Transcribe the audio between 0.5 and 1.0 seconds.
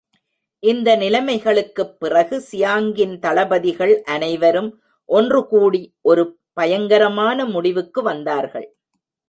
இந்த